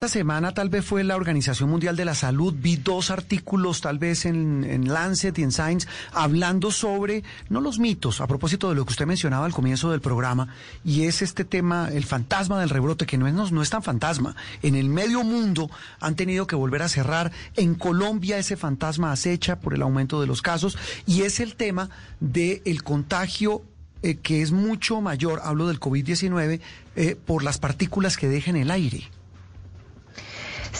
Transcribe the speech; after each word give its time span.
Esta 0.00 0.16
semana 0.20 0.54
tal 0.54 0.68
vez 0.68 0.84
fue 0.84 1.02
la 1.02 1.16
Organización 1.16 1.70
Mundial 1.70 1.96
de 1.96 2.04
la 2.04 2.14
Salud, 2.14 2.54
vi 2.56 2.76
dos 2.76 3.10
artículos 3.10 3.80
tal 3.80 3.98
vez 3.98 4.26
en, 4.26 4.86
Lancet 4.86 5.36
y 5.36 5.42
en 5.42 5.50
Science 5.50 5.88
hablando 6.12 6.70
sobre, 6.70 7.24
no 7.48 7.60
los 7.60 7.80
mitos, 7.80 8.20
a 8.20 8.28
propósito 8.28 8.68
de 8.68 8.76
lo 8.76 8.84
que 8.84 8.92
usted 8.92 9.08
mencionaba 9.08 9.44
al 9.44 9.52
comienzo 9.52 9.90
del 9.90 10.00
programa, 10.00 10.54
y 10.84 11.06
es 11.06 11.20
este 11.20 11.44
tema, 11.44 11.88
el 11.92 12.04
fantasma 12.04 12.60
del 12.60 12.70
rebrote, 12.70 13.06
que 13.06 13.18
no 13.18 13.26
es, 13.26 13.70
tan 13.70 13.82
fantasma. 13.82 14.36
En 14.62 14.76
el 14.76 14.88
medio 14.88 15.24
mundo 15.24 15.68
han 15.98 16.14
tenido 16.14 16.46
que 16.46 16.54
volver 16.54 16.82
a 16.82 16.88
cerrar, 16.88 17.32
en 17.56 17.74
Colombia 17.74 18.38
ese 18.38 18.56
fantasma 18.56 19.10
acecha 19.10 19.58
por 19.58 19.74
el 19.74 19.82
aumento 19.82 20.20
de 20.20 20.28
los 20.28 20.42
casos, 20.42 20.78
y 21.06 21.22
es 21.22 21.40
el 21.40 21.56
tema 21.56 21.90
del 22.20 22.84
contagio 22.84 23.64
eh, 24.04 24.14
que 24.14 24.42
es 24.42 24.52
mucho 24.52 25.00
mayor, 25.00 25.40
hablo 25.42 25.66
del 25.66 25.80
COVID-19, 25.80 26.60
eh, 26.94 27.16
por 27.16 27.42
las 27.42 27.58
partículas 27.58 28.16
que 28.16 28.28
deja 28.28 28.50
en 28.50 28.58
el 28.58 28.70
aire. 28.70 29.10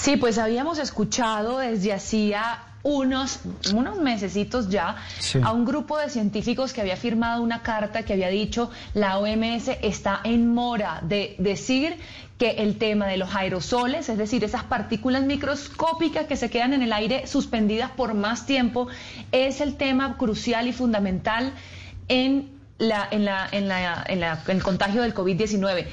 Sí, 0.01 0.17
pues 0.17 0.39
habíamos 0.39 0.79
escuchado 0.79 1.59
desde 1.59 1.93
hacía 1.93 2.63
unos, 2.82 3.41
unos 3.75 3.99
mesecitos 3.99 4.68
ya 4.68 4.96
a 5.43 5.53
un 5.53 5.64
grupo 5.64 5.99
de 5.99 6.09
científicos 6.09 6.72
que 6.72 6.81
había 6.81 6.96
firmado 6.96 7.43
una 7.43 7.63
carta 7.63 8.05
que 8.05 8.13
había 8.13 8.29
dicho 8.29 8.71
la 8.95 9.19
OMS 9.19 9.69
está 9.82 10.21
en 10.22 10.55
mora 10.55 11.00
de 11.03 11.35
decir 11.39 11.96
que 12.39 12.50
el 12.50 12.79
tema 12.79 13.08
de 13.08 13.17
los 13.17 13.35
aerosoles, 13.35 14.08
es 14.08 14.17
decir, 14.17 14.45
esas 14.45 14.63
partículas 14.63 15.25
microscópicas 15.25 16.27
que 16.27 16.36
se 16.36 16.49
quedan 16.49 16.72
en 16.72 16.83
el 16.83 16.93
aire 16.93 17.27
suspendidas 17.27 17.91
por 17.91 18.14
más 18.14 18.46
tiempo, 18.46 18.86
es 19.33 19.61
el 19.61 19.77
tema 19.77 20.17
crucial 20.17 20.69
y 20.69 20.72
fundamental 20.72 21.53
en, 22.07 22.53
la, 22.79 23.08
en, 23.11 23.25
la, 23.25 23.49
en, 23.50 23.67
la, 23.67 24.05
en, 24.07 24.21
la, 24.21 24.41
en 24.46 24.57
el 24.57 24.63
contagio 24.63 25.03
del 25.03 25.14
COVID-19. 25.14 25.86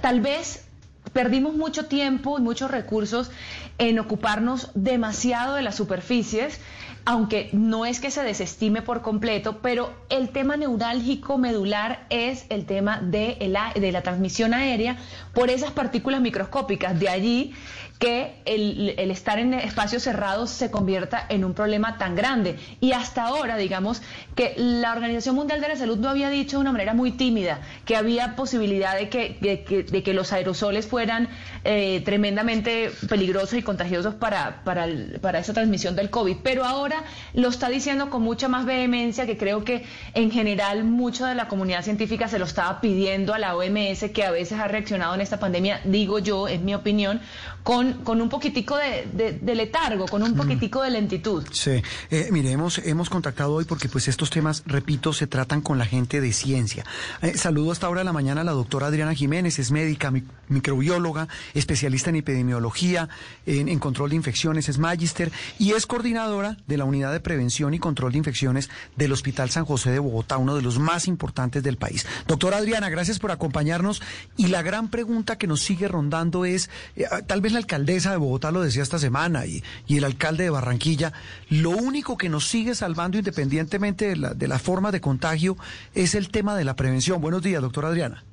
Tal 0.00 0.20
vez 0.22 0.64
perdimos 1.12 1.54
mucho 1.54 1.86
tiempo 1.86 2.38
y 2.38 2.42
muchos 2.42 2.70
recursos 2.70 3.30
en 3.78 3.98
ocuparnos 3.98 4.70
demasiado 4.74 5.54
de 5.54 5.62
las 5.62 5.76
superficies, 5.76 6.60
aunque 7.04 7.50
no 7.52 7.86
es 7.86 8.00
que 8.00 8.10
se 8.10 8.22
desestime 8.22 8.82
por 8.82 9.02
completo, 9.02 9.58
pero 9.62 9.92
el 10.08 10.30
tema 10.30 10.56
neurálgico 10.56 11.38
medular 11.38 12.06
es 12.10 12.46
el 12.48 12.66
tema 12.66 13.00
de, 13.00 13.36
de 13.74 13.92
la 13.92 14.02
transmisión 14.02 14.54
aérea 14.54 14.96
por 15.34 15.50
esas 15.50 15.72
partículas 15.72 16.20
microscópicas. 16.20 16.98
De 16.98 17.08
allí 17.08 17.54
que 18.00 18.40
el, 18.46 18.88
estar 19.10 19.38
en 19.38 19.52
espacios 19.52 20.02
cerrados 20.02 20.48
se 20.48 20.70
convierta 20.70 21.26
en 21.28 21.44
un 21.44 21.52
problema 21.52 21.98
tan 21.98 22.16
grande. 22.16 22.58
Y 22.80 22.92
hasta 22.92 23.24
ahora, 23.24 23.58
digamos, 23.58 24.00
que 24.34 24.54
la 24.56 24.92
Organización 24.92 25.36
Mundial 25.36 25.60
de 25.60 25.68
la 25.68 25.76
Salud 25.76 25.98
no 25.98 26.08
había 26.08 26.30
dicho 26.30 26.56
de 26.56 26.62
una 26.62 26.72
manera 26.72 26.94
muy 26.94 27.12
tímida 27.12 27.60
que 27.84 27.96
había 27.96 28.36
posibilidad 28.36 28.96
de 28.96 29.10
que, 29.10 29.36
de 29.40 30.02
que, 30.02 30.14
los 30.14 30.32
aerosoles 30.32 30.86
fueran 30.86 31.28
eh, 31.64 32.00
tremendamente 32.02 32.90
peligrosos 33.06 33.58
y 33.58 33.62
contagiosos 33.62 34.14
para, 34.14 34.64
para, 34.64 34.88
para 35.20 35.38
esa 35.38 35.52
transmisión 35.52 35.94
del 35.94 36.08
COVID. 36.08 36.38
Pero 36.42 36.64
ahora 36.64 36.89
lo 37.34 37.48
está 37.48 37.68
diciendo 37.68 38.10
con 38.10 38.22
mucha 38.22 38.48
más 38.48 38.64
vehemencia 38.64 39.26
que 39.26 39.36
creo 39.36 39.64
que 39.64 39.84
en 40.14 40.30
general 40.30 40.84
mucha 40.84 41.28
de 41.28 41.34
la 41.34 41.48
comunidad 41.48 41.82
científica 41.82 42.28
se 42.28 42.38
lo 42.38 42.44
estaba 42.44 42.80
pidiendo 42.80 43.34
a 43.34 43.38
la 43.38 43.56
OMS, 43.56 44.10
que 44.12 44.24
a 44.24 44.30
veces 44.30 44.58
ha 44.58 44.68
reaccionado 44.68 45.14
en 45.14 45.20
esta 45.20 45.38
pandemia, 45.38 45.80
digo 45.84 46.18
yo, 46.18 46.48
es 46.48 46.60
mi 46.60 46.74
opinión, 46.74 47.20
con 47.62 47.80
con, 48.04 48.20
un 48.20 48.28
poquitico 48.28 48.76
de, 48.76 49.54
letargo, 49.54 50.06
con 50.06 50.22
un 50.22 50.32
mm. 50.32 50.36
poquitico 50.36 50.82
de 50.82 50.90
lentitud. 50.90 51.44
Sí, 51.52 51.82
eh, 52.10 52.28
mire, 52.30 52.52
hemos, 52.52 53.10
contactado 53.10 53.54
hoy 53.54 53.64
porque 53.64 53.88
pues 53.88 54.08
estos 54.08 54.30
temas, 54.30 54.62
repito, 54.66 55.12
se 55.12 55.26
tratan 55.26 55.60
con 55.60 55.78
la 55.78 55.86
gente 55.86 56.20
de 56.20 56.32
ciencia. 56.32 56.84
Eh, 57.22 57.36
saludo 57.36 57.72
hasta 57.72 57.86
ahora 57.86 58.00
de 58.00 58.04
la 58.04 58.12
mañana 58.12 58.42
a 58.42 58.44
la 58.44 58.52
doctora 58.52 58.86
Adriana 58.86 59.14
Jiménez, 59.14 59.58
es 59.58 59.70
médica, 59.70 60.12
microbióloga, 60.48 61.28
especialista 61.54 62.10
en 62.10 62.16
epidemiología, 62.16 63.08
en, 63.46 63.78
control 63.78 64.10
de 64.10 64.16
infecciones, 64.16 64.68
es 64.68 64.78
magíster 64.78 65.32
y 65.58 65.72
es 65.72 65.86
coordinadora 65.86 66.56
de 66.66 66.76
la 66.76 66.79
Unidad 66.84 67.12
de 67.12 67.20
Prevención 67.20 67.74
y 67.74 67.78
Control 67.78 68.12
de 68.12 68.18
Infecciones 68.18 68.70
del 68.96 69.12
Hospital 69.12 69.50
San 69.50 69.64
José 69.64 69.90
de 69.90 69.98
Bogotá, 69.98 70.38
uno 70.38 70.56
de 70.56 70.62
los 70.62 70.78
más 70.78 71.08
importantes 71.08 71.62
del 71.62 71.76
país. 71.76 72.06
Doctora 72.26 72.58
Adriana, 72.58 72.88
gracias 72.88 73.18
por 73.18 73.30
acompañarnos 73.30 74.02
y 74.36 74.48
la 74.48 74.62
gran 74.62 74.88
pregunta 74.88 75.38
que 75.38 75.46
nos 75.46 75.60
sigue 75.60 75.88
rondando 75.88 76.44
es, 76.44 76.70
eh, 76.96 77.06
tal 77.26 77.40
vez 77.40 77.52
la 77.52 77.58
alcaldesa 77.58 78.10
de 78.10 78.16
Bogotá 78.16 78.50
lo 78.50 78.62
decía 78.62 78.82
esta 78.82 78.98
semana 78.98 79.46
y, 79.46 79.62
el 79.88 80.04
alcalde 80.04 80.44
de 80.44 80.50
Barranquilla, 80.50 81.12
lo 81.50 81.70
único 81.70 82.16
que 82.16 82.28
nos 82.28 82.48
sigue 82.48 82.74
salvando 82.74 83.18
independientemente 83.18 84.08
de 84.08 84.16
la, 84.16 84.34
de 84.34 84.48
la 84.48 84.58
forma 84.58 84.90
de 84.92 85.00
contagio 85.00 85.56
es 85.94 86.14
el 86.14 86.30
tema 86.30 86.56
de 86.56 86.64
la 86.64 86.74
prevención. 86.74 87.20
Buenos 87.20 87.42
días, 87.42 87.60
doctora 87.60 87.88
Adriana. 87.88 88.24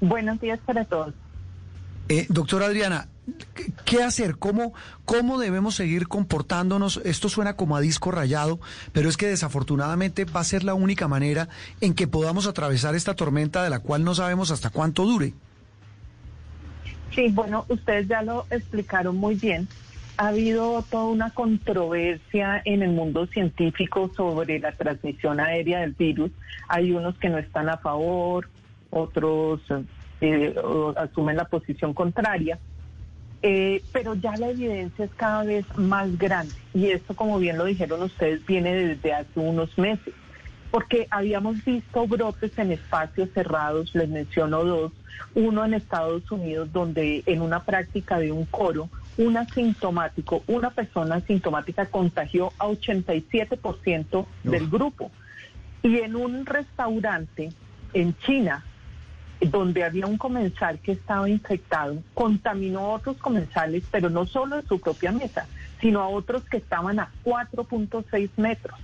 Buenos 0.00 0.40
días 0.40 0.60
para 0.66 0.84
todos. 0.84 1.14
Eh, 2.08 2.26
doctora 2.28 2.66
Adriana, 2.66 3.08
¿qué 3.84 4.02
hacer? 4.02 4.36
¿Cómo, 4.36 4.72
¿Cómo 5.04 5.38
debemos 5.38 5.74
seguir 5.74 6.08
comportándonos? 6.08 7.00
Esto 7.04 7.28
suena 7.28 7.56
como 7.56 7.76
a 7.76 7.80
disco 7.80 8.10
rayado, 8.10 8.60
pero 8.92 9.08
es 9.08 9.16
que 9.16 9.26
desafortunadamente 9.26 10.24
va 10.24 10.40
a 10.40 10.44
ser 10.44 10.64
la 10.64 10.74
única 10.74 11.08
manera 11.08 11.48
en 11.80 11.94
que 11.94 12.06
podamos 12.06 12.46
atravesar 12.46 12.94
esta 12.94 13.14
tormenta 13.14 13.62
de 13.62 13.70
la 13.70 13.80
cual 13.80 14.04
no 14.04 14.14
sabemos 14.14 14.50
hasta 14.50 14.70
cuánto 14.70 15.04
dure. 15.04 15.34
Sí, 17.14 17.28
bueno, 17.30 17.64
ustedes 17.68 18.08
ya 18.08 18.22
lo 18.22 18.46
explicaron 18.50 19.16
muy 19.16 19.36
bien. 19.36 19.68
Ha 20.16 20.28
habido 20.28 20.84
toda 20.90 21.04
una 21.04 21.30
controversia 21.30 22.62
en 22.64 22.82
el 22.82 22.90
mundo 22.90 23.26
científico 23.26 24.10
sobre 24.16 24.58
la 24.60 24.72
transmisión 24.72 25.40
aérea 25.40 25.80
del 25.80 25.92
virus. 25.92 26.30
Hay 26.68 26.92
unos 26.92 27.16
que 27.18 27.28
no 27.28 27.38
están 27.38 27.68
a 27.68 27.78
favor, 27.78 28.48
otros 28.90 29.60
eh, 30.20 30.54
asumen 30.96 31.36
la 31.36 31.46
posición 31.46 31.94
contraria. 31.94 32.58
Eh, 33.46 33.82
pero 33.92 34.14
ya 34.14 34.34
la 34.38 34.48
evidencia 34.48 35.04
es 35.04 35.10
cada 35.16 35.44
vez 35.44 35.66
más 35.76 36.16
grande. 36.16 36.54
Y 36.72 36.86
esto, 36.86 37.14
como 37.14 37.38
bien 37.38 37.58
lo 37.58 37.66
dijeron 37.66 38.02
ustedes, 38.02 38.44
viene 38.46 38.74
desde 38.74 39.12
hace 39.12 39.38
unos 39.38 39.76
meses. 39.76 40.14
Porque 40.70 41.06
habíamos 41.10 41.62
visto 41.62 42.06
brotes 42.06 42.58
en 42.58 42.72
espacios 42.72 43.28
cerrados, 43.34 43.94
les 43.94 44.08
menciono 44.08 44.64
dos, 44.64 44.92
uno 45.34 45.62
en 45.62 45.74
Estados 45.74 46.28
Unidos 46.32 46.72
donde 46.72 47.22
en 47.26 47.42
una 47.42 47.64
práctica 47.64 48.18
de 48.18 48.32
un 48.32 48.46
coro, 48.46 48.88
un 49.18 49.36
asintomático, 49.36 50.42
una 50.46 50.70
persona 50.70 51.16
asintomática 51.16 51.84
contagió 51.84 52.50
a 52.58 52.68
87% 52.68 54.24
del 54.44 54.70
grupo. 54.70 55.10
Y 55.82 55.98
en 55.98 56.16
un 56.16 56.46
restaurante 56.46 57.52
en 57.92 58.16
China, 58.20 58.64
donde 59.50 59.84
había 59.84 60.06
un 60.06 60.18
comensal 60.18 60.78
que 60.78 60.92
estaba 60.92 61.28
infectado, 61.28 62.02
contaminó 62.14 62.80
a 62.80 62.94
otros 62.94 63.16
comensales, 63.18 63.84
pero 63.90 64.10
no 64.10 64.26
solo 64.26 64.58
en 64.58 64.66
su 64.66 64.80
propia 64.80 65.12
mesa, 65.12 65.46
sino 65.80 66.00
a 66.00 66.08
otros 66.08 66.44
que 66.44 66.56
estaban 66.58 66.98
a 67.00 67.10
4.6 67.24 68.30
metros. 68.36 68.78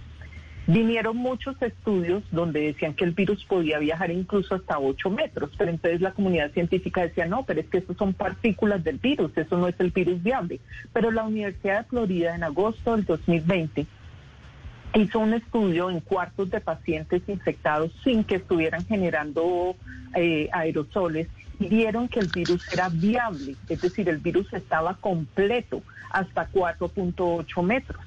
Vinieron 0.67 1.17
muchos 1.17 1.61
estudios 1.63 2.23
donde 2.31 2.61
decían 2.61 2.95
que 2.95 3.05
el 3.05 3.11
virus 3.13 3.45
podía 3.45 3.79
viajar 3.79 4.11
incluso 4.11 4.55
hasta 4.55 4.79
8 4.79 5.11
metros, 5.11 5.51
pero 5.59 5.71
entonces 5.71 6.01
la 6.01 6.13
comunidad 6.13 6.53
científica 6.53 7.03
decía, 7.03 7.27
no, 7.27 7.45
pero 7.45 7.61
es 7.61 7.67
que 7.67 7.79
estos 7.79 7.97
son 7.97 8.13
partículas 8.13 8.85
del 8.85 8.99
virus, 8.99 9.37
eso 9.37 9.57
no 9.57 9.67
es 9.67 9.75
el 9.81 9.91
virus 9.91 10.23
viable. 10.23 10.61
Pero 10.93 11.11
la 11.11 11.25
Universidad 11.25 11.79
de 11.79 11.89
Florida 11.89 12.35
en 12.35 12.45
agosto 12.45 12.95
del 12.95 13.05
2020 13.05 13.87
hizo 14.95 15.21
un 15.21 15.35
estudio 15.35 15.91
en 15.91 16.01
cuartos 16.01 16.51
de 16.51 16.61
pacientes 16.61 17.23
infectados 17.29 17.93
sin 18.03 18.25
que 18.25 18.37
estuvieran 18.37 18.85
generando 18.87 19.77
eh, 20.15 20.49
aerosoles 20.53 21.29
y 21.59 21.69
vieron 21.69 22.09
que 22.09 22.21
el 22.21 22.29
virus 22.29 22.67
era 22.73 22.89
viable, 22.89 23.55
es 23.69 23.81
decir, 23.81 24.09
el 24.09 24.19
virus 24.19 24.53
estaba 24.53 24.95
completo 24.95 25.83
hasta 26.11 26.49
4.8 26.51 27.63
metros. 27.63 28.03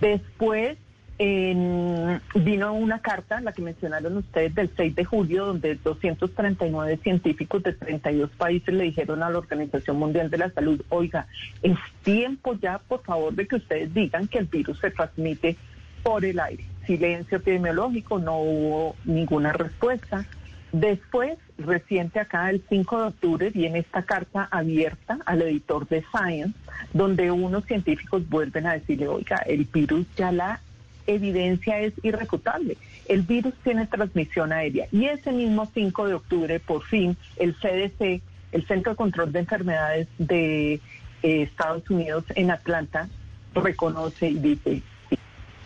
Después 0.00 0.78
vino 1.16 2.74
una 2.74 2.98
carta, 2.98 3.40
la 3.40 3.52
que 3.52 3.62
mencionaron 3.62 4.16
ustedes, 4.16 4.54
del 4.54 4.70
6 4.76 4.94
de 4.96 5.04
julio, 5.04 5.46
donde 5.46 5.76
239 5.76 6.98
científicos 7.02 7.62
de 7.62 7.72
32 7.72 8.30
países 8.30 8.74
le 8.74 8.84
dijeron 8.84 9.22
a 9.22 9.30
la 9.30 9.38
Organización 9.38 9.98
Mundial 9.98 10.30
de 10.30 10.38
la 10.38 10.50
Salud, 10.50 10.82
oiga, 10.88 11.26
es 11.62 11.78
tiempo 12.02 12.54
ya, 12.54 12.78
por 12.78 13.02
favor, 13.02 13.32
de 13.32 13.46
que 13.46 13.56
ustedes 13.56 13.94
digan 13.94 14.26
que 14.26 14.38
el 14.38 14.46
virus 14.46 14.78
se 14.80 14.90
transmite 14.90 15.56
por 16.04 16.24
el 16.24 16.38
aire. 16.38 16.64
Silencio 16.86 17.38
epidemiológico, 17.38 18.20
no 18.20 18.38
hubo 18.38 18.94
ninguna 19.04 19.52
respuesta. 19.52 20.26
Después, 20.70 21.38
reciente 21.56 22.20
acá, 22.20 22.50
el 22.50 22.62
5 22.68 23.00
de 23.00 23.06
octubre, 23.06 23.50
viene 23.50 23.78
esta 23.80 24.02
carta 24.02 24.46
abierta 24.50 25.18
al 25.24 25.42
editor 25.42 25.88
de 25.88 26.04
Science, 26.12 26.56
donde 26.92 27.30
unos 27.30 27.64
científicos 27.64 28.28
vuelven 28.28 28.66
a 28.66 28.74
decirle, 28.74 29.08
oiga, 29.08 29.38
el 29.46 29.64
virus 29.64 30.06
ya 30.16 30.30
la 30.30 30.60
evidencia 31.06 31.80
es 31.80 31.94
irrefutable. 32.02 32.76
El 33.08 33.22
virus 33.22 33.54
tiene 33.62 33.86
transmisión 33.86 34.52
aérea 34.52 34.86
y 34.92 35.06
ese 35.06 35.32
mismo 35.32 35.70
5 35.72 36.08
de 36.08 36.14
octubre, 36.14 36.60
por 36.60 36.82
fin, 36.84 37.16
el 37.36 37.54
CDC, 37.54 38.22
el 38.52 38.66
Centro 38.66 38.92
de 38.92 38.96
Control 38.96 39.32
de 39.32 39.38
Enfermedades 39.40 40.08
de 40.18 40.74
eh, 40.74 40.80
Estados 41.22 41.88
Unidos 41.90 42.24
en 42.34 42.50
Atlanta, 42.50 43.08
reconoce 43.54 44.30
y 44.30 44.38
dice, 44.38 44.82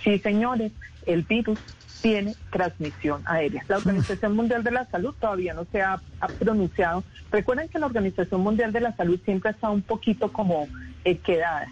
Sí, 0.02 0.18
señores, 0.18 0.72
el 1.06 1.22
virus 1.22 1.58
tiene 2.00 2.34
transmisión 2.50 3.22
aérea. 3.24 3.64
La 3.68 3.78
Organización 3.78 4.36
Mundial 4.36 4.62
de 4.62 4.70
la 4.70 4.86
Salud 4.86 5.14
todavía 5.18 5.54
no 5.54 5.66
se 5.72 5.82
ha, 5.82 6.00
pronunciado. 6.38 7.02
Recuerden 7.30 7.68
que 7.68 7.78
la 7.78 7.86
Organización 7.86 8.40
Mundial 8.40 8.72
de 8.72 8.80
la 8.80 8.94
Salud 8.96 9.18
siempre 9.24 9.50
ha 9.50 9.52
estado 9.52 9.72
un 9.72 9.82
poquito 9.82 10.32
como 10.32 10.68
eh, 11.04 11.18
quedada. 11.18 11.68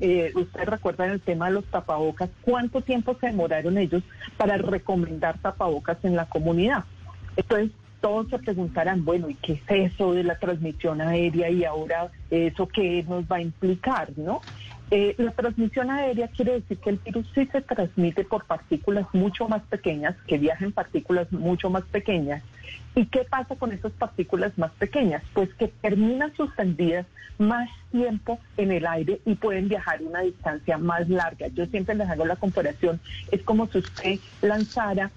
Eh, 0.00 0.32
ustedes 0.34 0.68
recuerdan 0.68 1.10
el 1.10 1.20
tema 1.20 1.46
de 1.46 1.52
los 1.52 1.64
tapabocas, 1.66 2.28
cuánto 2.42 2.80
tiempo 2.80 3.16
se 3.20 3.26
demoraron 3.26 3.78
ellos 3.78 4.02
para 4.36 4.56
recomendar 4.56 5.38
tapabocas 5.38 5.98
en 6.04 6.16
la 6.16 6.26
comunidad. 6.26 6.84
Entonces, 7.36 7.70
todos 8.00 8.28
se 8.28 8.38
preguntarán, 8.40 9.04
bueno, 9.04 9.30
¿y 9.30 9.34
qué 9.36 9.52
es 9.52 9.92
eso 9.92 10.12
de 10.12 10.24
la 10.24 10.36
transmisión 10.38 11.00
aérea 11.00 11.48
y 11.50 11.64
ahora 11.64 12.10
eso 12.30 12.66
qué 12.66 13.04
nos 13.08 13.24
va 13.24 13.36
a 13.36 13.42
implicar, 13.42 14.10
no? 14.16 14.40
Eh, 14.94 15.14
la 15.16 15.30
transmisión 15.30 15.90
aérea 15.90 16.28
quiere 16.28 16.52
decir 16.52 16.76
que 16.76 16.90
el 16.90 16.98
virus 16.98 17.26
sí 17.34 17.46
se 17.46 17.62
transmite 17.62 18.24
por 18.24 18.44
partículas 18.44 19.06
mucho 19.14 19.48
más 19.48 19.62
pequeñas, 19.62 20.14
que 20.26 20.36
viajan 20.36 20.70
partículas 20.70 21.32
mucho 21.32 21.70
más 21.70 21.82
pequeñas. 21.84 22.42
¿Y 22.94 23.06
qué 23.06 23.24
pasa 23.24 23.56
con 23.56 23.72
esas 23.72 23.92
partículas 23.92 24.58
más 24.58 24.70
pequeñas? 24.72 25.22
Pues 25.32 25.48
que 25.54 25.68
terminan 25.68 26.36
suspendidas 26.36 27.06
más 27.38 27.70
tiempo 27.90 28.38
en 28.58 28.70
el 28.70 28.86
aire 28.86 29.18
y 29.24 29.34
pueden 29.34 29.70
viajar 29.70 30.02
una 30.02 30.20
distancia 30.20 30.76
más 30.76 31.08
larga. 31.08 31.46
Yo 31.48 31.64
siempre 31.64 31.94
les 31.94 32.10
hago 32.10 32.26
la 32.26 32.36
comparación, 32.36 33.00
es 33.30 33.42
como 33.44 33.68
si 33.68 33.78
usted 33.78 34.18
lanzara 34.42 35.10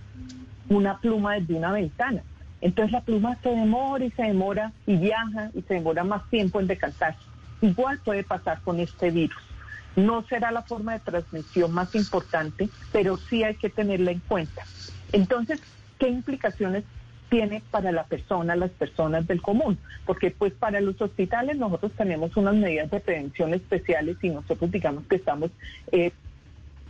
una 0.70 1.00
pluma 1.00 1.34
desde 1.34 1.54
una 1.54 1.74
ventana. 1.74 2.22
Entonces 2.62 2.94
la 2.94 3.02
pluma 3.02 3.38
se 3.44 3.50
demora 3.50 4.06
y 4.06 4.12
se 4.12 4.24
demora 4.24 4.72
y 4.88 4.96
viaja 4.96 5.52
y 5.54 5.64
se 5.64 5.74
demora 5.74 6.06
más 6.06 6.30
tiempo 6.30 6.62
en 6.62 6.68
decantarse. 6.68 7.20
Igual 7.60 8.00
puede 8.06 8.24
pasar 8.24 8.62
con 8.62 8.80
este 8.80 9.12
virus. 9.12 9.55
No 9.96 10.24
será 10.28 10.52
la 10.52 10.62
forma 10.62 10.94
de 10.94 11.00
transmisión 11.00 11.72
más 11.72 11.96
importante, 11.96 12.70
pero 12.92 13.18
sí 13.18 13.44
hay 13.44 13.56
que 13.56 13.70
tenerla 13.70 14.12
en 14.12 14.20
cuenta. 14.20 14.64
Entonces, 15.12 15.62
¿qué 16.00 16.10
implicaciones 16.10 16.84
tiene 17.30 17.62
para 17.72 17.92
la 17.92 18.04
persona, 18.04 18.56
las 18.56 18.72
personas 18.72 19.26
del 19.28 19.42
común? 19.42 19.78
Porque 20.06 20.32
pues 20.32 20.54
para 20.54 20.82
los 20.82 21.02
hospitales 21.02 21.58
nosotros 21.58 21.92
tenemos 21.98 22.36
unas 22.36 22.56
medidas 22.56 22.92
de 22.92 23.00
prevención 23.00 23.54
especiales 23.54 24.18
y 24.22 24.30
nosotros 24.30 24.72
digamos 24.72 25.06
que 25.08 25.16
estamos 25.16 25.52
eh, 25.92 26.12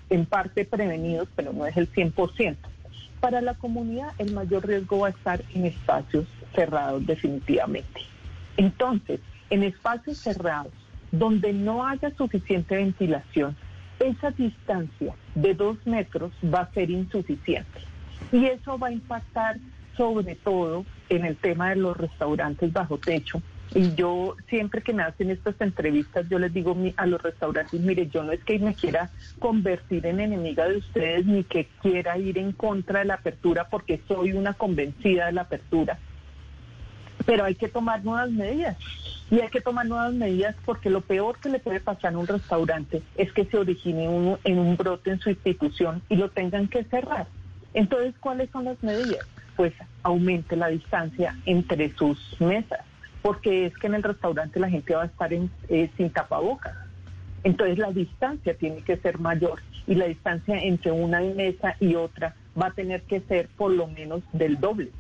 en 0.10 0.26
parte 0.26 0.66
prevenidos, 0.66 1.28
pero 1.36 1.54
no 1.54 1.66
es 1.66 1.78
el 1.78 1.92
100%. 1.92 2.56
Para 3.20 3.42
la 3.42 3.54
comunidad 3.56 4.10
el 4.18 4.34
mayor 4.34 4.68
riesgo 4.68 5.00
va 5.00 5.08
a 5.08 5.12
estar 5.12 5.44
en 5.54 5.66
espacios 5.66 6.26
cerrados 6.54 7.06
definitivamente. 7.06 8.02
Entonces, 8.58 9.20
en 9.50 9.64
espacios 9.64 10.18
cerrados, 10.18 10.74
donde 11.18 11.54
no 11.54 11.86
haya 11.86 12.12
suficiente 12.16 12.76
ventilación, 12.76 13.56
esa 14.00 14.32
distancia 14.32 15.14
de 15.36 15.54
dos 15.54 15.78
metros 15.86 16.32
va 16.44 16.62
a 16.62 16.74
ser 16.74 16.90
insuficiente. 16.90 17.82
Y 18.32 18.46
eso 18.46 18.78
va 18.78 18.88
a 18.88 18.92
impactar 18.92 19.58
sobre 19.96 20.36
todo 20.36 20.86
en 21.10 21.26
el 21.26 21.38
tema 21.38 21.70
de 21.70 21.78
los 21.78 21.96
restaurantes 21.96 22.74
bajo 22.74 22.98
techo. 22.98 23.42
Y 23.74 23.96
yo 23.96 24.36
siempre 24.50 24.82
que 24.82 24.94
me 24.94 25.04
hacen 25.04 25.32
estas 25.32 25.60
entrevistas, 25.60 26.28
yo 26.30 26.40
les 26.40 26.54
digo 26.54 26.78
a 26.98 27.06
los 27.06 27.22
restaurantes, 27.22 27.80
mire, 27.80 28.08
yo 28.08 28.24
no 28.24 28.32
es 28.32 28.44
que 28.44 28.60
me 28.60 28.74
quiera 28.74 29.10
convertir 29.40 30.06
en 30.06 30.20
enemiga 30.20 30.68
de 30.68 30.78
ustedes 30.78 31.26
ni 31.26 31.44
que 31.44 31.68
quiera 31.82 32.18
ir 32.18 32.38
en 32.38 32.52
contra 32.52 33.00
de 33.00 33.06
la 33.06 33.16
apertura 33.16 33.68
porque 33.70 34.02
soy 34.08 34.34
una 34.34 34.54
convencida 34.54 35.28
de 35.28 35.32
la 35.34 35.42
apertura 35.42 35.98
pero 37.26 37.44
hay 37.44 37.56
que 37.56 37.68
tomar 37.68 38.04
nuevas 38.04 38.30
medidas. 38.32 38.78
Y 39.32 39.40
hay 39.40 39.50
que 39.50 39.62
tomar 39.62 39.88
nuevas 39.88 40.14
medidas 40.14 40.56
porque 40.66 40.90
lo 40.90 41.02
peor 41.02 41.40
que 41.40 41.50
le 41.50 41.60
puede 41.60 41.80
pasar 41.80 42.14
a 42.14 42.18
un 42.18 42.28
restaurante 42.28 43.02
es 43.16 43.32
que 43.34 43.46
se 43.46 43.58
origine 43.58 44.08
uno 44.08 44.38
en 44.44 44.60
un 44.60 44.78
brote 44.78 45.10
en 45.10 45.20
su 45.20 45.30
institución 45.30 46.04
y 46.10 46.16
lo 46.16 46.30
tengan 46.30 46.68
que 46.68 46.84
cerrar. 46.84 47.28
Entonces, 47.74 48.14
¿cuáles 48.20 48.50
son 48.52 48.66
las 48.66 48.82
medidas? 48.84 49.26
Pues 49.56 49.74
aumente 50.04 50.56
la 50.56 50.68
distancia 50.68 51.36
entre 51.46 51.94
sus 51.96 52.20
mesas, 52.40 52.82
porque 53.22 53.66
es 53.66 53.78
que 53.78 53.88
en 53.88 53.96
el 53.96 54.04
restaurante 54.04 54.60
la 54.60 54.70
gente 54.70 54.94
va 54.94 55.04
a 55.04 55.08
estar 55.08 55.34
en, 55.34 55.50
eh, 55.70 55.90
sin 55.98 56.12
tapabocas. 56.12 56.76
Entonces 57.44 57.78
la 57.78 57.92
distancia 57.92 58.56
tiene 58.56 58.82
que 58.82 58.98
ser 58.98 59.20
mayor 59.20 59.62
y 59.88 59.96
la 59.96 60.06
distancia 60.06 60.58
entre 60.60 60.92
una 60.92 61.20
mesa 61.20 61.76
y 61.80 61.96
otra 61.96 62.36
va 62.60 62.68
a 62.68 62.72
tener 62.72 63.04
que 63.04 63.22
ser 63.22 63.50
por 63.58 63.72
lo 63.72 63.88
menos 63.88 64.22
del 64.34 64.60
doble 64.60 64.92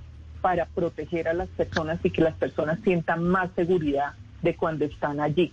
para 0.45 0.67
proteger 0.67 1.27
a 1.27 1.33
las 1.33 1.49
personas 1.49 1.97
y 2.03 2.11
que 2.11 2.21
las 2.21 2.35
personas 2.35 2.79
sientan 2.83 3.23
más 3.23 3.49
seguridad 3.55 4.13
de 4.43 4.55
cuando 4.55 4.85
están 4.85 5.19
allí. 5.19 5.51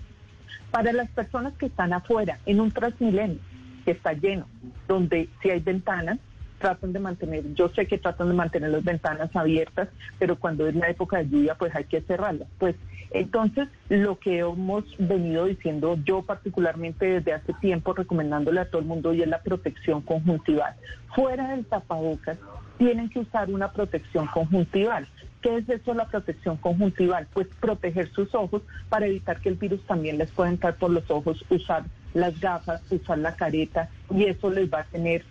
Para 0.71 0.93
las 0.93 1.09
personas 1.09 1.55
que 1.55 1.65
están 1.65 1.95
afuera, 1.95 2.41
en 2.45 2.61
un 2.61 2.71
Transmilenio 2.71 3.39
que 3.87 3.93
está 3.93 4.13
lleno, 4.13 4.47
donde 4.87 5.31
si 5.41 5.49
hay 5.49 5.61
ventanas, 5.61 6.19
tratan 6.59 6.93
de 6.93 6.99
mantener, 6.99 7.55
yo 7.55 7.71
sé 7.71 7.87
que 7.87 7.97
tratan 7.97 8.29
de 8.29 8.35
mantener 8.35 8.69
las 8.69 8.85
ventanas 8.85 9.35
abiertas, 9.35 9.89
pero 10.19 10.39
cuando 10.39 10.67
es 10.67 10.75
la 10.75 10.91
época 10.91 11.17
de 11.17 11.31
lluvia, 11.31 11.55
pues 11.55 11.75
hay 11.75 11.85
que 11.85 12.03
cerrarlas. 12.03 12.49
Pues 12.59 12.77
entonces, 13.13 13.69
lo 13.89 14.19
que 14.19 14.41
hemos 14.41 14.85
venido 14.99 15.47
diciendo 15.47 15.99
yo 16.05 16.21
particularmente 16.21 17.07
desde 17.07 17.33
hace 17.33 17.55
tiempo, 17.55 17.95
recomendándole 17.95 18.61
a 18.61 18.69
todo 18.69 18.83
el 18.83 18.89
mundo, 18.89 19.15
y 19.15 19.23
es 19.23 19.29
la 19.29 19.41
protección 19.41 20.03
conjuntival. 20.03 20.75
Fuera 21.15 21.49
del 21.49 21.65
tapabocas, 21.65 22.37
tienen 22.79 23.09
que 23.09 23.21
usar 23.21 23.51
una 23.51 23.73
protección 23.73 24.27
conjuntival. 24.27 25.09
¿Qué 25.41 25.57
es 25.57 25.69
eso 25.69 25.95
la 25.95 26.07
protección 26.07 26.57
conjuntival? 26.57 27.27
Pues 27.33 27.49
proteger 27.61 28.11
sus 28.13 28.35
ojos 28.35 28.63
para 28.89 29.07
evitar 29.07 29.41
que 29.41 29.49
el 29.49 29.57
virus 29.57 29.85
también 29.87 30.19
les 30.19 30.31
pueda 30.31 30.51
entrar 30.51 30.77
por 30.77 30.91
los 30.91 31.11
ojos, 31.11 31.45
usar 31.51 31.85
las 32.15 32.39
gafas, 32.41 32.81
usar 32.91 33.19
la 33.19 33.35
careta 33.35 33.89
y 34.11 34.25
eso 34.25 34.51
les 34.51 34.73
va 34.73 34.81
a 34.81 34.85
tener 34.85 35.25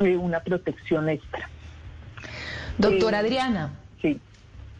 una 0.00 0.40
protección 0.40 1.08
extra. 1.08 1.48
Doctora 2.78 3.18
eh, 3.18 3.20
Adriana. 3.20 3.70
Sí. 4.00 4.20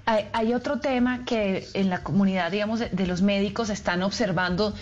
Hay, 0.05 0.53
otro 0.53 0.81
tema 0.81 1.25
que 1.25 1.69
en 1.75 1.89
la 1.89 2.03
comunidad, 2.03 2.51
digamos, 2.51 2.81
de, 2.81 3.07
los 3.07 3.23
médicos 3.23 3.71
están 3.71 4.03
observando, 4.03 4.75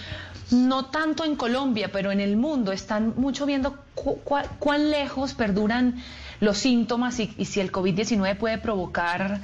no 0.50 0.86
tanto 0.86 1.24
en 1.24 1.36
Colombia, 1.36 1.90
pero 1.92 2.10
en 2.10 2.20
el 2.20 2.36
mundo, 2.36 2.72
están 2.72 3.12
mucho 3.16 3.44
viendo 3.44 3.76
cuán 3.94 4.90
lejos 4.90 5.34
perduran 5.34 6.02
los 6.40 6.56
síntomas 6.56 7.20
y, 7.20 7.34
y 7.36 7.44
si 7.44 7.60
el 7.60 7.70
COVID-19 7.70 8.38
puede 8.38 8.56
provocar 8.56 9.40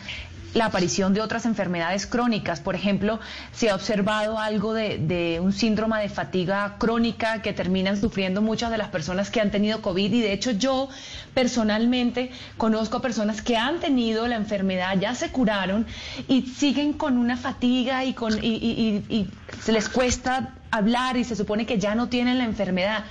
la 0.57 0.67
aparición 0.67 1.13
de 1.13 1.21
otras 1.21 1.45
enfermedades 1.45 2.07
crónicas. 2.07 2.61
Por 2.61 2.75
ejemplo, 2.75 3.21
se 3.53 3.69
ha 3.69 3.75
observado 3.75 4.39
algo 4.39 4.73
de, 4.73 5.39
un 5.43 5.53
síndrome 5.53 6.01
de 6.01 6.09
fatiga 6.09 6.77
crónica 6.79 7.43
que 7.43 7.53
terminan 7.53 8.01
sufriendo 8.01 8.41
muchas 8.41 8.71
de 8.71 8.79
las 8.79 8.89
personas 8.89 9.31
que 9.31 9.41
han 9.41 9.51
tenido 9.51 9.83
COVID 9.83 10.13
y 10.13 10.21
de 10.23 10.33
hecho 10.33 10.53
yo 10.53 10.89
personalmente 11.35 12.31
conozco 12.57 13.03
personas 13.03 13.43
que 13.43 13.57
han 13.57 13.81
tenido 13.81 14.27
la 14.27 14.37
enfermedad, 14.37 14.97
ya 14.99 15.15
se 15.15 15.31
curaron 15.31 15.87
y 16.27 16.43
siguen 16.43 16.95
con 16.95 17.19
una 17.19 17.37
fatiga 17.37 18.05
y, 18.05 18.15
con, 18.15 18.33
y 18.43 19.29
se 19.63 19.73
les 19.73 19.91
cuesta 19.91 20.55
hablar 20.71 21.19
y 21.19 21.25
se 21.25 21.37
supone 21.37 21.67
que 21.67 21.79
ya 21.79 21.95
no 21.95 22.09
tienen 22.09 22.39
la 22.39 22.45
enfermedad. 22.45 23.05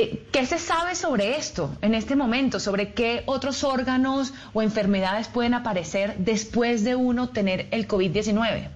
Eh, 0.00 0.22
¿Qué 0.30 0.46
se 0.46 0.60
sabe 0.60 0.94
sobre 0.94 1.36
esto 1.38 1.76
en 1.82 1.92
este 1.92 2.14
momento? 2.14 2.60
¿Sobre 2.60 2.92
qué 2.92 3.24
otros 3.26 3.64
órganos 3.64 4.32
o 4.52 4.62
enfermedades 4.62 5.26
pueden 5.26 5.54
aparecer 5.54 6.14
después 6.18 6.84
de 6.84 6.94
uno 6.94 7.30
tener 7.30 7.66
el 7.72 7.88
COVID-19? 7.88 8.68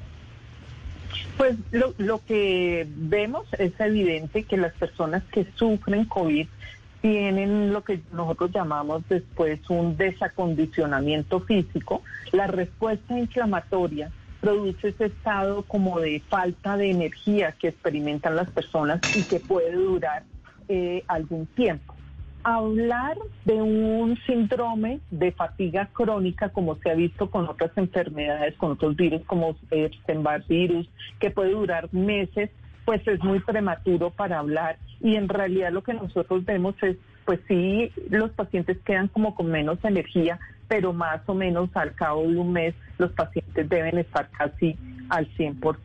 Pues 1.36 1.54
lo, 1.70 1.94
lo 1.98 2.24
que 2.24 2.88
vemos 2.88 3.46
es 3.56 3.72
evidente 3.78 4.42
que 4.42 4.56
las 4.56 4.72
personas 4.72 5.22
que 5.30 5.46
sufren 5.54 6.06
COVID 6.06 6.48
tienen 7.02 7.72
lo 7.72 7.84
que 7.84 8.00
nosotros 8.10 8.50
llamamos 8.52 9.08
después 9.08 9.60
un 9.70 9.96
desacondicionamiento 9.96 11.38
físico. 11.38 12.02
La 12.32 12.48
respuesta 12.48 13.16
inflamatoria 13.16 14.10
produce 14.40 14.88
ese 14.88 15.04
estado 15.06 15.62
como 15.62 16.00
de 16.00 16.20
falta 16.28 16.76
de 16.76 16.90
energía 16.90 17.52
que 17.52 17.68
experimentan 17.68 18.34
las 18.34 18.50
personas 18.50 19.00
y 19.16 19.22
que 19.22 19.38
puede 19.38 19.70
durar 19.70 20.24
eh, 20.68 21.04
algún 21.08 21.46
tiempo. 21.46 21.94
Hablar 22.44 23.16
de 23.44 23.54
un 23.62 24.18
síndrome 24.26 25.00
de 25.10 25.30
fatiga 25.32 25.88
crónica, 25.92 26.48
como 26.48 26.76
se 26.76 26.90
ha 26.90 26.94
visto 26.94 27.30
con 27.30 27.48
otras 27.48 27.70
enfermedades, 27.76 28.56
con 28.56 28.72
otros 28.72 28.96
virus 28.96 29.22
como 29.26 29.56
el 29.70 29.90
virus, 30.48 30.88
que 31.20 31.30
puede 31.30 31.52
durar 31.52 31.92
meses, 31.94 32.50
pues 32.84 33.06
es 33.06 33.22
muy 33.22 33.38
prematuro 33.40 34.10
para 34.10 34.40
hablar. 34.40 34.76
Y 35.00 35.14
en 35.14 35.28
realidad 35.28 35.70
lo 35.70 35.82
que 35.82 35.94
nosotros 35.94 36.44
vemos 36.44 36.74
es, 36.82 36.96
pues 37.24 37.38
sí, 37.46 37.92
los 38.10 38.30
pacientes 38.32 38.78
quedan 38.84 39.06
como 39.08 39.36
con 39.36 39.46
menos 39.46 39.78
energía, 39.84 40.40
pero 40.66 40.92
más 40.92 41.20
o 41.26 41.34
menos 41.34 41.70
al 41.74 41.94
cabo 41.94 42.22
de 42.22 42.36
un 42.36 42.52
mes 42.52 42.74
los 42.98 43.12
pacientes 43.12 43.68
deben 43.68 43.98
estar 43.98 44.28
casi 44.30 44.76
al 45.10 45.28
100%. 45.36 45.76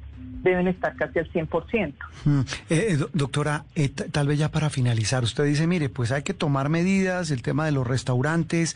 Deben 0.44 0.68
estar 0.68 0.96
casi 0.96 1.20
al 1.20 1.32
100%. 1.32 1.94
Mm. 2.26 2.40
Eh, 2.40 2.46
eh 2.70 2.98
doctora, 3.14 3.66
eh, 3.76 3.90
tal 3.90 4.28
vez 4.28 4.40
ya 4.40 4.50
para 4.50 4.70
finalizar, 4.70 5.24
usted 5.24 5.46
dice, 5.46 5.68
mire, 5.68 5.90
pues 5.90 6.12
hay 6.12 6.24
que 6.24 6.34
tomar 6.34 6.70
medidas, 6.70 7.32
el 7.32 7.42
tema 7.42 7.66
de 7.66 7.72
los 7.72 7.86
restaurantes, 7.86 8.76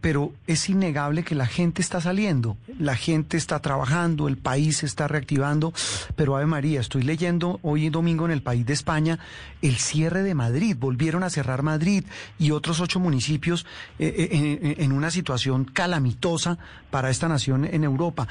pero 0.00 0.32
es 0.46 0.68
innegable 0.68 1.22
que 1.22 1.34
la 1.34 1.46
gente 1.46 1.82
está 1.82 2.00
saliendo, 2.00 2.56
la 2.78 2.96
gente 2.96 3.36
está 3.36 3.60
trabajando, 3.60 4.28
el 4.28 4.36
país 4.36 4.78
se 4.78 4.86
está 4.86 5.08
reactivando, 5.08 5.72
pero 6.14 6.36
Ave 6.36 6.46
María, 6.46 6.80
estoy 6.80 7.02
leyendo 7.02 7.60
hoy 7.62 7.88
domingo 7.88 8.24
en 8.24 8.30
el 8.30 8.42
país 8.42 8.66
de 8.66 8.72
España 8.72 9.18
el 9.62 9.76
cierre 9.76 10.22
de 10.22 10.34
Madrid, 10.34 10.76
volvieron 10.78 11.22
a 11.22 11.30
cerrar 11.30 11.62
Madrid 11.62 12.04
y 12.38 12.50
otros 12.50 12.80
ocho 12.80 13.00
municipios 13.00 13.66
en, 13.98 14.92
una 14.92 15.10
situación 15.10 15.64
calamitosa 15.64 16.58
para 16.90 17.10
esta 17.10 17.28
nación 17.28 17.64
en 17.64 17.84
Europa. 17.84 18.28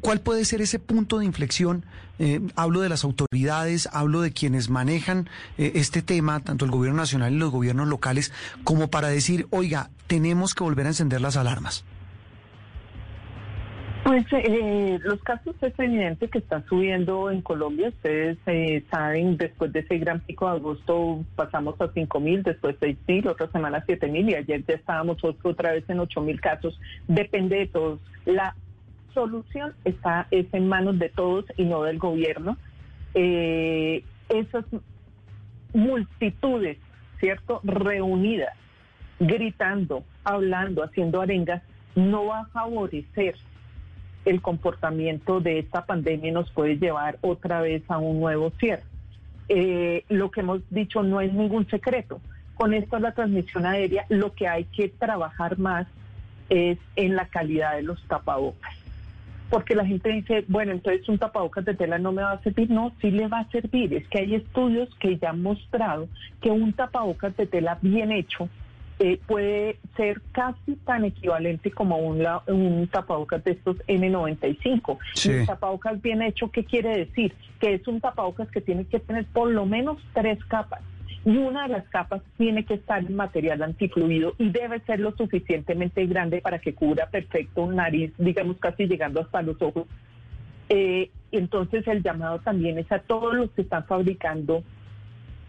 ¿Cuál 0.00 0.20
puede 0.20 0.44
ser 0.44 0.60
ese 0.60 0.78
punto 0.78 1.18
de 1.18 1.23
inflexión. 1.24 1.84
Eh, 2.18 2.40
hablo 2.54 2.80
de 2.80 2.88
las 2.88 3.04
autoridades, 3.04 3.88
hablo 3.92 4.20
de 4.20 4.32
quienes 4.32 4.70
manejan 4.70 5.28
eh, 5.58 5.72
este 5.74 6.02
tema, 6.02 6.40
tanto 6.40 6.64
el 6.64 6.70
gobierno 6.70 6.98
nacional 6.98 7.32
y 7.32 7.36
los 7.36 7.50
gobiernos 7.50 7.88
locales, 7.88 8.32
como 8.62 8.88
para 8.88 9.08
decir, 9.08 9.46
oiga, 9.50 9.90
tenemos 10.06 10.54
que 10.54 10.62
volver 10.62 10.86
a 10.86 10.90
encender 10.90 11.20
las 11.20 11.36
alarmas. 11.36 11.84
Pues 14.04 14.26
eh, 14.32 14.98
los 15.02 15.22
casos 15.22 15.56
es 15.62 15.72
evidente 15.78 16.28
que 16.28 16.36
están 16.36 16.62
subiendo 16.66 17.30
en 17.30 17.40
Colombia. 17.40 17.88
Ustedes 17.88 18.36
saben, 18.90 19.38
después 19.38 19.72
de 19.72 19.80
ese 19.80 19.96
gran 19.96 20.20
pico 20.20 20.44
de 20.44 20.56
agosto 20.56 21.24
pasamos 21.34 21.80
a 21.80 21.90
5 21.90 22.20
mil, 22.20 22.42
después 22.42 22.76
6 22.80 22.98
mil, 23.08 23.26
otra 23.26 23.50
semana 23.50 23.82
7 23.86 24.06
mil 24.08 24.28
y 24.28 24.34
ayer 24.34 24.62
ya 24.66 24.74
estábamos 24.74 25.24
otra 25.24 25.72
vez 25.72 25.88
en 25.88 26.00
8 26.00 26.20
mil 26.20 26.38
casos. 26.38 26.78
Depende 27.08 27.56
de 27.56 27.66
todos. 27.66 27.98
La 28.26 28.54
solución 29.14 29.72
está 29.84 30.26
es 30.30 30.46
en 30.52 30.68
manos 30.68 30.98
de 30.98 31.08
todos 31.08 31.46
y 31.56 31.64
no 31.64 31.82
del 31.84 31.98
gobierno. 31.98 32.58
Eh, 33.14 34.04
esas 34.28 34.64
multitudes, 35.72 36.78
¿cierto? 37.20 37.60
Reunidas, 37.62 38.54
gritando, 39.20 40.04
hablando, 40.24 40.82
haciendo 40.82 41.22
arengas, 41.22 41.62
no 41.94 42.26
va 42.26 42.40
a 42.40 42.46
favorecer 42.46 43.36
el 44.24 44.40
comportamiento 44.42 45.40
de 45.40 45.60
esta 45.60 45.84
pandemia 45.86 46.30
y 46.30 46.32
nos 46.32 46.50
puede 46.50 46.78
llevar 46.78 47.18
otra 47.20 47.60
vez 47.60 47.82
a 47.88 47.98
un 47.98 48.20
nuevo 48.20 48.50
cierre. 48.58 48.84
Eh, 49.48 50.04
lo 50.08 50.30
que 50.30 50.40
hemos 50.40 50.62
dicho 50.70 51.02
no 51.02 51.20
es 51.20 51.32
ningún 51.32 51.68
secreto. 51.68 52.20
Con 52.54 52.72
esto 52.72 52.98
la 52.98 53.12
transmisión 53.12 53.66
aérea, 53.66 54.06
lo 54.08 54.32
que 54.32 54.48
hay 54.48 54.64
que 54.64 54.88
trabajar 54.88 55.58
más 55.58 55.86
es 56.48 56.78
en 56.96 57.16
la 57.16 57.26
calidad 57.26 57.76
de 57.76 57.82
los 57.82 58.02
tapabocas 58.04 58.83
porque 59.50 59.74
la 59.74 59.86
gente 59.86 60.10
dice, 60.10 60.44
bueno, 60.48 60.72
entonces 60.72 61.08
un 61.08 61.18
tapabocas 61.18 61.64
de 61.64 61.74
tela 61.74 61.98
no 61.98 62.12
me 62.12 62.22
va 62.22 62.32
a 62.32 62.42
servir. 62.42 62.70
No, 62.70 62.92
sí 63.00 63.10
le 63.10 63.28
va 63.28 63.40
a 63.40 63.50
servir. 63.50 63.94
Es 63.94 64.06
que 64.08 64.20
hay 64.20 64.34
estudios 64.34 64.88
que 64.98 65.16
ya 65.18 65.30
han 65.30 65.42
mostrado 65.42 66.08
que 66.40 66.50
un 66.50 66.72
tapabocas 66.72 67.36
de 67.36 67.46
tela 67.46 67.78
bien 67.80 68.10
hecho 68.12 68.48
eh, 69.00 69.18
puede 69.26 69.78
ser 69.96 70.20
casi 70.32 70.76
tan 70.84 71.04
equivalente 71.04 71.70
como 71.70 71.98
un, 71.98 72.24
un 72.46 72.88
tapabocas 72.88 73.42
de 73.44 73.52
estos 73.52 73.76
N95. 73.86 74.98
Y 75.24 75.28
un 75.30 75.46
tapabocas 75.46 76.00
bien 76.00 76.22
hecho, 76.22 76.50
¿qué 76.50 76.64
quiere 76.64 76.98
decir? 76.98 77.34
Que 77.60 77.74
es 77.74 77.86
un 77.88 78.00
tapabocas 78.00 78.48
que 78.50 78.60
tiene 78.60 78.84
que 78.86 79.00
tener 79.00 79.26
por 79.26 79.50
lo 79.50 79.66
menos 79.66 79.98
tres 80.12 80.42
capas 80.44 80.80
y 81.24 81.36
una 81.36 81.62
de 81.62 81.70
las 81.70 81.88
capas 81.88 82.22
tiene 82.36 82.64
que 82.64 82.74
estar 82.74 83.02
en 83.02 83.16
material 83.16 83.62
antifluido 83.62 84.34
y 84.38 84.50
debe 84.50 84.80
ser 84.80 85.00
lo 85.00 85.12
suficientemente 85.12 86.04
grande 86.06 86.40
para 86.40 86.58
que 86.58 86.74
cubra 86.74 87.06
perfecto 87.06 87.70
nariz, 87.70 88.12
digamos 88.18 88.58
casi 88.58 88.86
llegando 88.86 89.20
hasta 89.20 89.42
los 89.42 89.60
ojos. 89.62 89.86
Eh, 90.68 91.10
entonces 91.32 91.86
el 91.88 92.02
llamado 92.02 92.40
también 92.40 92.78
es 92.78 92.90
a 92.92 92.98
todos 92.98 93.34
los 93.34 93.50
que 93.52 93.62
están 93.62 93.84
fabricando 93.86 94.62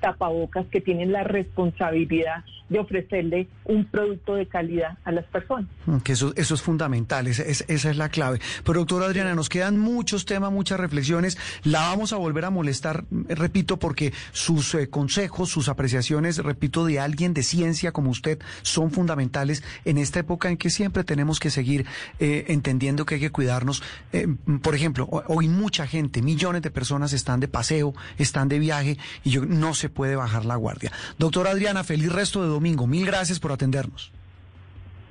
tapabocas 0.06 0.68
que 0.68 0.82
tienen 0.82 1.12
la 1.12 1.24
responsabilidad 1.24 2.44
de 2.70 2.80
ofrecerle 2.80 3.48
un 3.66 3.86
producto 3.86 4.36
de 4.36 4.48
calidad 4.48 4.98
a 5.04 5.12
las 5.12 5.26
personas. 5.26 5.70
Mm, 5.86 5.98
que 5.98 6.14
eso, 6.14 6.34
es 6.36 6.62
fundamental, 6.62 7.28
esa, 7.28 7.44
es 7.44 7.98
la 7.98 8.10
clave. 8.10 8.40
Pero 8.64 8.80
doctora 8.80 9.06
Adriana, 9.06 9.36
nos 9.36 9.50
quedan 9.50 9.78
muchos 9.78 10.26
temas, 10.26 10.52
muchas 10.52 10.80
reflexiones. 10.80 11.38
La 11.64 11.80
vamos 11.82 12.14
a 12.14 12.18
volver 12.18 12.46
a 12.46 12.50
molestar, 12.50 13.06
mm, 13.10 13.26
repito, 13.30 13.78
porque 13.78 14.14
sus 14.32 14.76
eh, 14.76 14.90
consejos, 14.90 15.50
sus 15.50 15.70
apreciaciones, 15.70 16.38
repito, 16.38 16.86
de 16.86 17.00
alguien 17.00 17.34
de 17.34 17.44
ciencia 17.44 17.92
como 17.92 18.12
usted, 18.12 18.40
son 18.62 18.92
fundamentales 18.92 19.64
en 19.86 19.98
esta 19.98 20.20
época 20.20 20.50
en 20.50 20.58
que 20.58 20.70
siempre 20.70 21.04
tenemos 21.04 21.40
que 21.40 21.50
seguir 21.50 21.86
eh, 22.20 22.46
entendiendo 22.50 23.06
que 23.06 23.16
hay 23.16 23.22
que 23.22 23.32
cuidarnos. 23.32 23.84
Eh, 24.12 24.28
mm, 24.28 24.58
por 24.58 24.76
ejemplo, 24.76 25.08
hoy 25.28 25.48
mucha 25.48 25.88
gente, 25.88 26.22
millones 26.22 26.62
de 26.62 26.72
personas 26.72 27.14
están 27.14 27.40
de 27.40 27.48
paseo, 27.48 27.94
están 28.18 28.50
de 28.50 28.60
viaje 28.60 28.98
y 29.24 29.32
yo 29.32 29.46
no 29.46 29.74
se 29.74 29.90
puede 29.96 30.16
bajar 30.16 30.46
la 30.46 30.56
guardia. 30.56 30.92
Doctora 31.18 31.50
Adriana, 31.50 31.84
feliz 31.84 32.12
resto 32.12 32.44
de 32.44 32.50
domingo. 32.50 32.86
Mil 32.86 33.06
gracias 33.08 33.40
por 33.40 33.52
atendernos. 33.52 34.12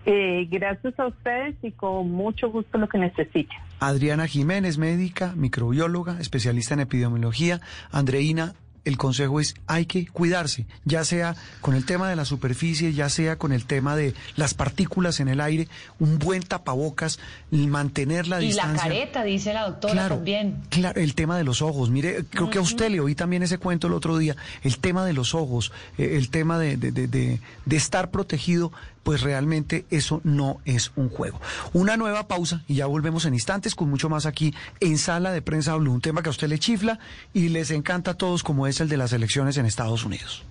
Eh, 0.06 0.46
gracias 0.50 0.98
a 1.00 1.06
ustedes 1.06 1.56
y 1.62 1.72
con 1.72 2.12
mucho 2.12 2.50
gusto 2.50 2.78
lo 2.78 2.88
que 2.88 2.98
necesiten. 2.98 3.58
Adriana 3.80 4.26
Jiménez, 4.26 4.78
médica, 4.78 5.32
microbióloga, 5.34 6.20
especialista 6.20 6.74
en 6.74 6.80
epidemiología. 6.80 7.60
Andreina, 7.90 8.54
el 8.84 8.98
consejo 8.98 9.40
es 9.40 9.54
hay 9.66 9.86
que 9.86 10.06
cuidarse, 10.06 10.66
ya 10.84 11.04
sea 11.04 11.36
con 11.60 11.74
el 11.74 11.86
tema 11.86 12.08
de 12.08 12.16
la 12.16 12.24
superficie, 12.24 12.92
ya 12.92 13.08
sea 13.08 13.36
con 13.36 13.52
el 13.52 13.64
tema 13.64 13.96
de 13.96 14.14
las 14.36 14.54
partículas 14.54 15.20
en 15.20 15.28
el 15.28 15.40
aire, 15.40 15.68
un 15.98 16.18
buen 16.18 16.42
tapabocas, 16.42 17.18
mantener 17.50 18.26
la 18.28 18.38
distancia. 18.38 18.86
Y 18.86 18.88
la 18.88 18.94
careta, 18.94 19.24
dice 19.24 19.52
la 19.52 19.66
doctora 19.68 20.08
también. 20.08 20.62
Claro, 20.68 21.00
el 21.00 21.14
tema 21.14 21.36
de 21.36 21.44
los 21.44 21.62
ojos. 21.62 21.90
Mire, 21.90 22.24
creo 22.30 22.50
que 22.50 22.58
a 22.58 22.62
usted 22.62 22.90
le 22.90 23.00
oí 23.00 23.14
también 23.14 23.42
ese 23.42 23.58
cuento 23.58 23.86
el 23.86 23.94
otro 23.94 24.18
día, 24.18 24.36
el 24.62 24.78
tema 24.78 25.04
de 25.04 25.12
los 25.12 25.34
ojos, 25.34 25.72
eh, 25.98 26.16
el 26.16 26.30
tema 26.30 26.58
de, 26.58 26.76
de, 26.76 26.92
de, 26.92 27.40
de 27.64 27.76
estar 27.76 28.10
protegido 28.10 28.72
pues 29.04 29.20
realmente 29.20 29.86
eso 29.90 30.20
no 30.24 30.60
es 30.64 30.90
un 30.96 31.08
juego. 31.08 31.40
Una 31.72 31.96
nueva 31.96 32.26
pausa 32.26 32.64
y 32.66 32.74
ya 32.74 32.86
volvemos 32.86 33.24
en 33.26 33.34
instantes 33.34 33.76
con 33.76 33.88
mucho 33.88 34.08
más 34.08 34.26
aquí 34.26 34.52
en 34.80 34.98
Sala 34.98 35.30
de 35.30 35.42
Prensa 35.42 35.76
Blue, 35.76 35.92
un 35.92 36.00
tema 36.00 36.22
que 36.22 36.30
a 36.30 36.30
usted 36.30 36.48
le 36.48 36.58
chifla 36.58 36.98
y 37.32 37.50
les 37.50 37.70
encanta 37.70 38.12
a 38.12 38.14
todos 38.14 38.42
como 38.42 38.66
es 38.66 38.80
el 38.80 38.88
de 38.88 38.96
las 38.96 39.12
elecciones 39.12 39.56
en 39.58 39.66
Estados 39.66 40.04
Unidos. 40.04 40.42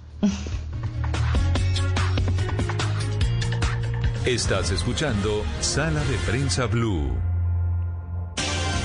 Estás 4.25 4.71
escuchando 4.71 5.43
Sala 5.59 6.01
de 6.05 6.15
Prensa 6.25 6.65
Blue. 6.67 7.32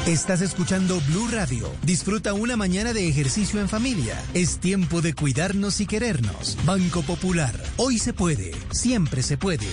Estás 0.08 0.40
escuchando 0.40 1.02
Blue 1.08 1.28
Radio. 1.30 1.70
Disfruta 1.82 2.32
una 2.32 2.56
mañana 2.56 2.94
de 2.94 3.06
ejercicio 3.06 3.60
en 3.60 3.68
familia. 3.68 4.18
Es 4.32 4.58
tiempo 4.58 5.02
de 5.02 5.12
cuidarnos 5.12 5.82
y 5.82 5.86
querernos. 5.86 6.56
Banco 6.64 7.02
Popular. 7.02 7.54
Hoy 7.76 7.98
se 7.98 8.14
puede. 8.14 8.52
Siempre 8.70 9.22
se 9.22 9.36
puede. 9.36 9.66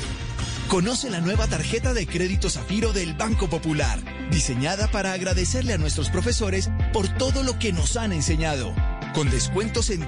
Conoce 0.67 1.09
la 1.09 1.21
nueva 1.21 1.47
tarjeta 1.47 1.93
de 1.93 2.05
crédito 2.05 2.49
Zafiro 2.49 2.91
del 2.91 3.13
Banco 3.13 3.47
Popular, 3.49 3.97
diseñada 4.29 4.91
para 4.91 5.13
agradecerle 5.13 5.71
a 5.71 5.77
nuestros 5.77 6.09
profesores 6.09 6.69
por 6.91 7.07
todo 7.07 7.41
lo 7.41 7.57
que 7.57 7.71
nos 7.71 7.95
han 7.95 8.11
enseñado, 8.11 8.75
con 9.13 9.29
descuentos 9.29 9.89
en 9.89 10.03